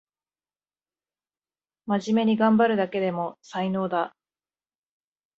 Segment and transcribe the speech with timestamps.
[1.85, 4.15] まじめにがんばるだけでも才能だ